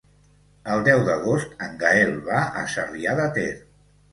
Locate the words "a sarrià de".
2.63-3.29